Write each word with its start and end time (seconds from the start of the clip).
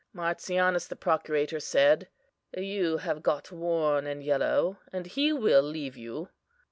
"MARTIANUS, 0.13 0.87
the 0.87 0.95
procurator, 0.95 1.59
said: 1.59 2.07
You 2.57 2.97
have 2.97 3.21
got 3.21 3.51
worn 3.51 4.07
and 4.07 4.23
yellow, 4.23 4.79
and 4.91 5.05
he 5.05 5.31
will 5.31 5.61
leave 5.61 5.95
you. 5.95 6.29